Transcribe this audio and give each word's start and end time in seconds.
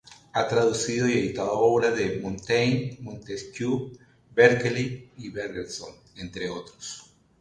Ha 0.33 0.47
traducido 0.47 1.07
y 1.07 1.11
editado 1.13 1.51
obras 1.53 1.95
de 1.95 2.17
Montaigne, 2.21 2.97
Montesquieu, 3.01 3.91
Berkeley 4.33 5.11
y 5.17 5.29
Bergson, 5.29 5.91
entre 6.15 6.49
otros. 6.49 7.13